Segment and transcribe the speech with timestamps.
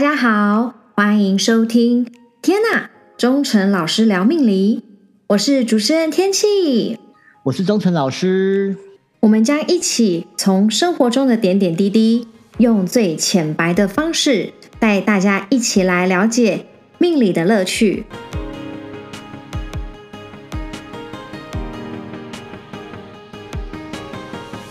[0.00, 2.10] 家好，欢迎收听。
[2.40, 4.82] 天呐，忠诚老师聊命理，
[5.26, 6.98] 我是主持人天气，
[7.42, 8.78] 我是忠诚老师。
[9.20, 12.26] 我们将一起从生活中的点点滴滴，
[12.56, 16.64] 用最浅白的方式，带大家一起来了解
[16.96, 18.06] 命理的乐趣。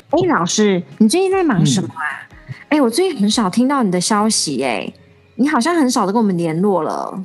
[0.09, 2.25] 哎，老师，你最近在忙什么啊？
[2.69, 4.93] 哎，我最近很少听到你的消息，哎，
[5.39, 7.23] 你好像很少的跟我们联络了。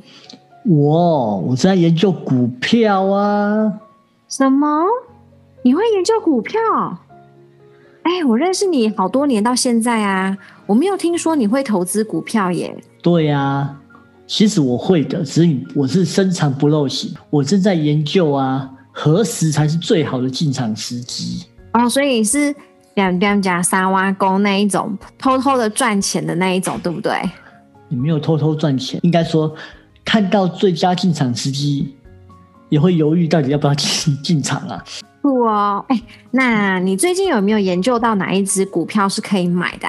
[0.63, 3.73] 我我在研究股票啊。
[4.29, 4.85] 什么？
[5.63, 6.57] 你会研究股票？
[8.03, 12.73] 哎，我认识你好多年到现在啊，我没有听说你会投资股票耶。
[13.01, 13.75] 对呀，
[14.25, 17.13] 其实我会的，只是我是深藏不露型。
[17.29, 21.45] 我正在研究啊，何时才是最好的进场时机？
[21.73, 22.55] 哦，所以是。
[22.95, 27.11] 两两家三挖工那一种偷偷的赚钱的那一种，对不对？
[27.87, 29.53] 你没有偷偷赚钱，应该说
[30.03, 31.95] 看到最佳进场时机，
[32.69, 34.83] 也会犹豫到底要不要进 进场啊？
[35.21, 36.01] 不哦，哎，
[36.31, 39.87] 那你最近有没有研究到哪一只股票是可以买的？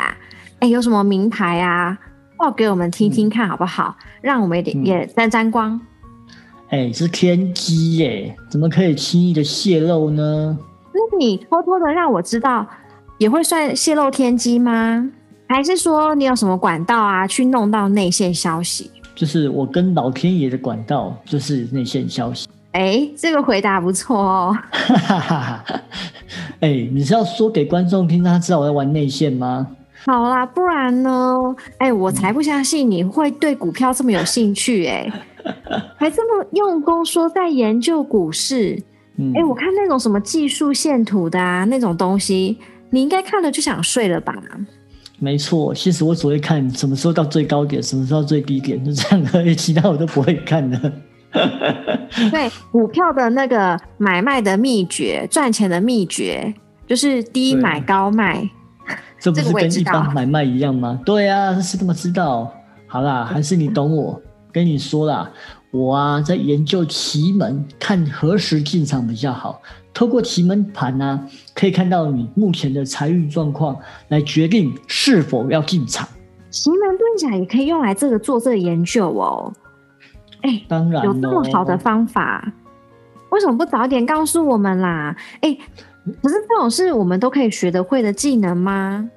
[0.61, 1.99] 哎，有什么名牌啊？
[2.39, 3.97] 报给我们听听看好不好？
[4.21, 5.81] 让我们也也沾沾光。
[6.69, 10.59] 哎，是天机耶，怎么可以轻易的泄露呢？
[10.93, 12.67] 那你偷偷的让我知道。
[13.19, 15.11] 也会算泄露天机吗？
[15.49, 18.91] 还是说你有什么管道啊，去弄到内线消息？
[19.15, 22.49] 就是我跟老天爷的管道，就是内线消息。
[22.73, 24.59] 哎，这个回答不错哦。
[26.61, 29.67] 哎，你是要说给观众听，让他知道我在玩内线吗？
[30.05, 31.57] 好啦，不然呢？
[31.79, 35.11] 哎，我才不相信你会对股票这么有兴趣，哎，
[35.97, 38.83] 还这么用功说在研究股市。
[39.35, 42.59] 哎，我看那种什么技术线图的啊，那种东西。
[42.91, 44.35] 你应该看了就想睡了吧？
[45.19, 50.93] 没错，其实我只会看什么时候到最高点，什么时候最低点，就这样而已，其他我都不会看的。
[52.31, 56.55] 对，股票的那个买卖的秘诀，赚钱的秘诀，
[56.87, 58.49] 就是低买高卖。
[59.19, 61.01] 这不是跟一般买卖一样吗？
[61.05, 62.53] 对啊，是这么知道。
[62.87, 64.21] 好啦，还是你懂我。
[64.53, 65.31] 跟你说啦，
[65.71, 69.61] 我啊在研究奇门，看何时进场比较好。
[69.97, 73.75] 透过奇门盘呢，可以看到你目前的财运状况，
[74.09, 76.07] 来决定是否要进场。
[76.51, 79.51] 奇门遁甲也可以用来这个做这个研究哦。
[80.43, 82.53] 哎，当然有这么好的方法，
[83.31, 85.17] 为什么不早点告诉我们啦？
[85.41, 85.57] 哎，
[86.23, 89.09] 可是这种事我们都可以学得会的技能吗？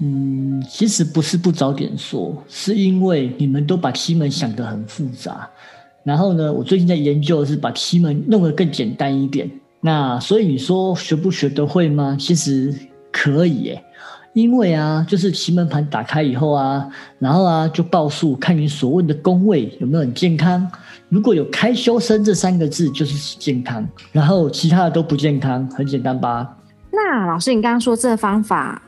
[0.00, 5.48] 嗯，其实不是不早点说，是因为你们都把奇门想得很复杂。
[6.04, 9.50] 然后呢，我最近在研究的是把奇门弄得更简单一点。
[9.80, 12.16] 那所以你说学不学得会吗？
[12.18, 12.74] 其实
[13.12, 13.84] 可以耶，
[14.32, 20.68] 因为啊，就是奇门盘打开以后啊，然后啊就报数，看你所问的宫位有没有很健康。
[21.08, 26.56] 如果有开修身这三个字，就是健康；然后其他的都不健康，很简单吧？
[26.90, 28.82] 那老师，你刚刚说这个方法，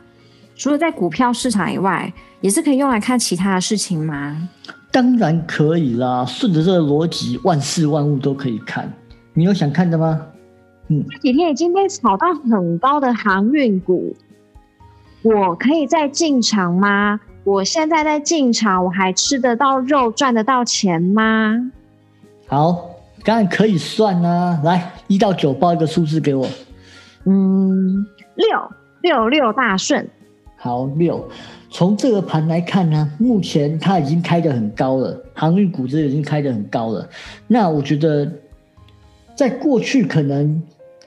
[0.56, 4.48] 除了在股票市场以外，也是可以用来看其他的事情吗？
[4.90, 8.92] 当然可以啦，顺着这个逻辑，万事万物都可以看。
[9.32, 10.20] 你有想看的吗？
[11.12, 14.16] 这几天已经被炒到很高的航运股，
[15.22, 17.20] 我可以再进场吗？
[17.44, 21.70] 我现在在进场，我还吃得到肉，赚得到钱吗？
[22.48, 22.90] 好，
[23.24, 24.60] 当然可以算啊！
[24.64, 26.46] 来，一到九报一个数字给我。
[27.24, 28.70] 嗯，六
[29.00, 30.08] 六六大顺。
[30.56, 31.28] 好，六。
[31.70, 37.08] 从这个盘来看呢，目前它已经开得很高了，航运股这已经开得很高了。
[37.46, 38.30] 那我觉得，
[39.36, 40.60] 在过去可能。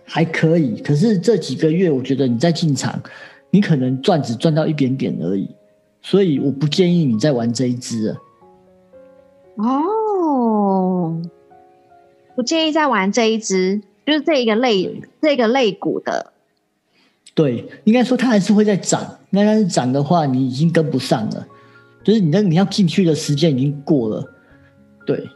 [0.06, 3.02] 还可以，可是这几个月，我觉得你在进场，
[3.50, 5.50] 你可能赚只赚到一点点而已，
[6.02, 8.16] 所以我不建议你再玩这一支。
[9.56, 11.22] 哦，
[12.36, 16.34] 不建议再玩这一支，就是这一个类这个类股的。
[17.36, 21.48] 对，应该说它还是会在涨，那但是涨的话，你已经跟不上了，
[22.04, 24.34] 就是你那你要进去的时间已经过了。
[25.06, 25.28] 对，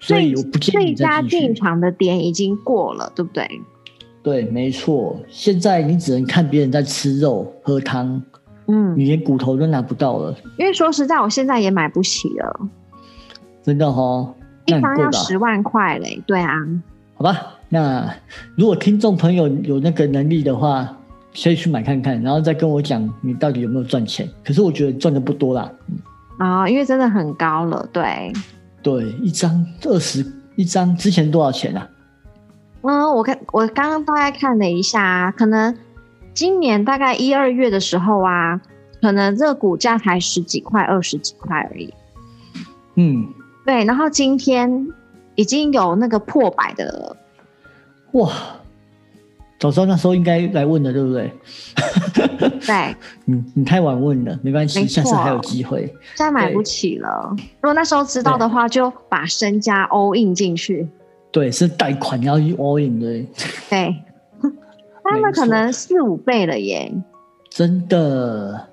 [0.00, 3.48] 所以我不建议最佳进场的点已经过了，对不对？
[4.24, 5.20] 对，没错。
[5.28, 8.22] 现在你只能看别人在吃肉、喝汤，
[8.66, 10.34] 嗯，你连骨头都拿不到了。
[10.58, 12.60] 因为说实在，我现在也买不起了。
[13.62, 14.34] 真的哈，
[14.64, 16.22] 一方要十万块嘞。
[16.26, 16.54] 对啊。
[17.16, 17.36] 好吧，
[17.68, 18.12] 那
[18.56, 20.96] 如果听众朋友有那个能力的话，
[21.42, 24.26] 可以去买看看，然后再跟我讲你到底有没有赚钱。
[24.42, 25.70] 可是我觉得赚的不多啦。
[26.38, 27.86] 啊，因为真的很高了。
[27.92, 28.32] 对。
[28.82, 30.24] 对，一张二十
[30.56, 31.86] 一张，之前多少钱啊？
[32.86, 35.74] 嗯，我看我刚刚大概看了一下，可能
[36.34, 38.60] 今年大概一二月的时候啊，
[39.00, 41.92] 可能这个股价才十几块、二十几块而已。
[42.96, 43.26] 嗯，
[43.64, 44.86] 对，然后今天
[45.34, 47.16] 已经有那个破百的了。
[48.12, 48.30] 哇，
[49.58, 51.32] 早知道那时候应该来问的，对不对？
[52.66, 52.94] 对，
[53.24, 55.86] 你，你太晚问了，没关系，下次还有机会。
[56.14, 57.34] 现在买不起了。
[57.62, 60.86] 如果那时候知道的话，就把身家 all in 进去。
[61.34, 63.06] 对，是贷款要 all in 的，
[63.68, 63.96] 对，
[65.02, 66.94] 他们可能四五倍了耶。
[67.50, 68.68] 真的。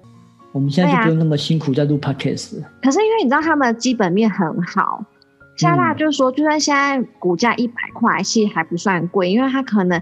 [0.53, 2.69] 我们现在就不用那么辛苦在录 podcast 了。
[2.83, 5.01] 可是因为你知道他们的基本面很好，
[5.57, 10.01] 加大就是说，就算现在股价一百块，其实还不算贵，因为它可能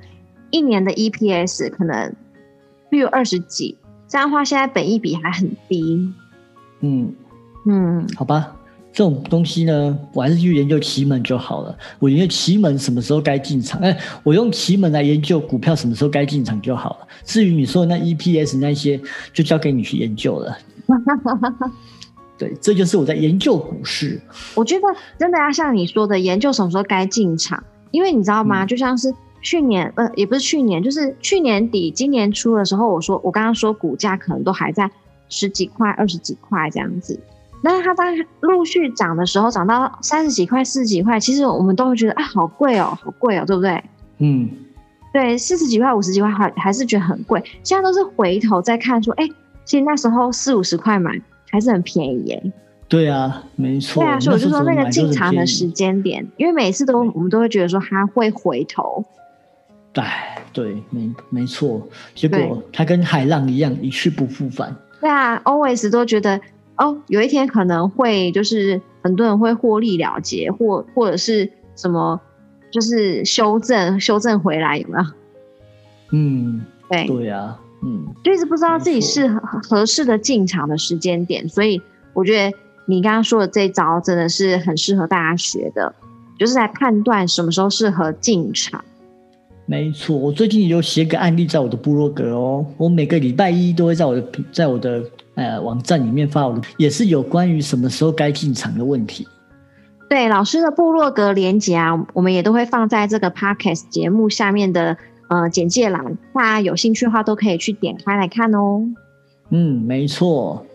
[0.49, 2.13] 一年的 EPS 可能
[2.89, 3.77] 比如二十几，
[4.07, 6.11] 这样的话现在本益比还很低。
[6.79, 7.13] 嗯，
[7.67, 8.55] 嗯，好吧，
[8.91, 11.77] 这种东西呢，我还是去研究奇门就好了。
[11.99, 17.07] 我研究奇门什么时候该进场，哎，我用奇门来研究股票什么时候该进场就好了。
[17.23, 18.99] 至于你说的那 EPS 那些，
[19.31, 20.57] 就交给你去研究了。
[22.37, 24.19] 对，这就是我在研究股市。
[24.55, 24.81] 我觉得
[25.17, 28.65] 真的要像你说的，研究什么时候该进场，因为你知道吗？
[28.65, 34.89] 嗯就像是去年，呃，也不是去年，就是去年底、今年初的时候，我说我刚刚说股价可能都还在
[35.29, 37.19] 十几块、二十几块这样子。
[37.61, 43.83] 那它在陆续涨的时候，涨到三十几块、四十几块，其实我们都会觉得，啊，好贵哦，好贵哦，对不对？
[44.19, 44.49] 嗯，
[45.13, 47.43] 对，四十几块、五十几块还还是觉得很贵。
[47.63, 49.27] 现在都是回头再看说，哎，
[49.65, 51.11] 其实那时候四五十块买
[51.51, 52.53] 还是很便宜耶。
[52.87, 54.01] 对啊，没错。
[54.01, 59.03] 对啊，所以我就说那个进场的时时间点，因为每次都我们都会觉得说它会回头，
[59.93, 61.87] 哎，对，没没错。
[62.15, 64.75] 结果它跟海浪一样，一去不复返。
[64.99, 66.39] 对啊，always 都觉得
[66.79, 72.19] 哦，有一天可能会就是很多人会获利了结，或或者是什么，
[72.71, 75.05] 就是修正修正回来，有没有？
[76.11, 81.81] 嗯，对，对啊，嗯，就一直不知道自己适合合适的进场的时间点，所以
[82.13, 85.93] 我觉得你刚刚说的这一招真的是很适合大家学的，
[86.39, 88.83] 就是来判断什么时候适合进场。
[89.69, 90.17] 没错。
[90.17, 95.03] 我最近也有写个案例在我的部落格哦，我每个礼拜一都会在我的在我的
[95.35, 99.27] 呃网站里面发我的，也是有关于什么时候该进场的问题。
[100.09, 104.97] 对老师的部落格连接啊，我们也都会放在这个 podcast 节目下面的
[105.29, 108.81] 呃简介栏，大家有兴趣的话都可以去点开来看哦。
[109.51, 110.65] 嗯，没错。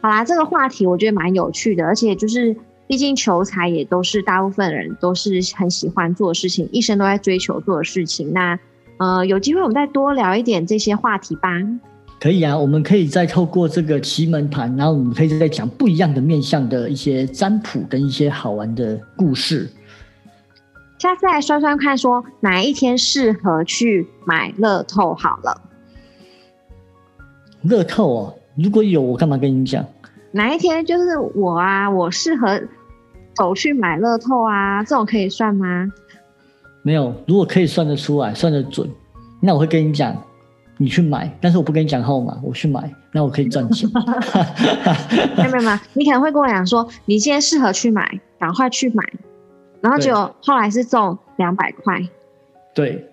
[0.00, 2.56] 好啦，这个话题我觉得蛮有趣的，而且就是
[2.90, 8.32] 毕竟求财也都是大部分人都是很喜欢做的事情，一生都在追求做的事情。
[8.32, 8.58] 那
[8.98, 11.50] 呃，有机会我们再多聊一点这些话题吧。
[12.20, 19.70] 可以啊，我们可以再透过这个奇门盘，然后我们可以再讲不一样的面向的一些占卜跟一些好玩的故事。
[20.98, 25.62] 下次来算算看，说哪一天适合去买乐透好了。
[27.62, 29.86] 乐透哦，如果有我干嘛跟你讲？
[30.32, 32.60] 哪一天就是我啊，我适合
[33.34, 35.90] 走去买乐透啊，这种可以算吗？
[36.82, 38.88] 没有，如果可以算得出来，算得准，
[39.40, 40.16] 那我会跟你讲，
[40.78, 43.88] 你去买，但是我不跟你讲号码，我去买，那我可以赚钱。
[45.36, 49.04] 没有没有你可能会跟我讲说，你今天适合去买，赶快去买，
[49.82, 52.00] 然后对结果后来是中两百块，
[52.74, 53.06] 对，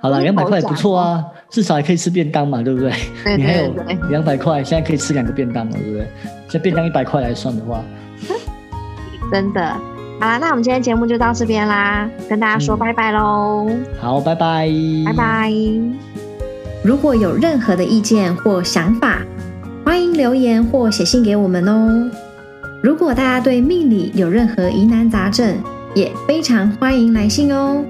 [0.00, 2.92] 好了，那两百块也不错啊，至少还可以吃便当嘛，对不对？
[3.24, 3.72] 对你还有
[4.10, 6.06] 两百块，现在可以吃两个便当了，对不对？
[6.48, 7.82] 现在便当一百块来算的话，
[9.32, 9.74] 真的。
[10.20, 13.70] 好啦，那我们今天节目就到这边啦，跟大家说嗯拜拜喽，
[14.00, 14.68] 好，拜拜，
[15.06, 15.52] 拜拜。
[16.82, 19.20] 如果有任何的意见或想法，
[19.84, 22.10] 欢迎留言或写信给我们哦。
[22.82, 25.56] 如果大家对命理有任何疑难杂症，
[25.94, 27.84] 也非常欢迎来信哦。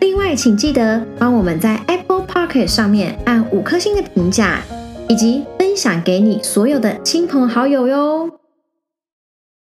[0.00, 4.60] 另外，请记得帮我们在 Apple Pocket 上面按五颗星的评价，
[5.08, 8.37] 以及分享给你所有的亲朋好友哟。